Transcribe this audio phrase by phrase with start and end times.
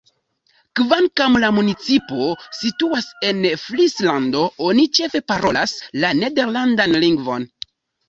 [0.77, 4.43] Kvankam la municipo situas en Frislando,
[4.73, 7.53] oni ĉefe parolas la nederlandan lingvon.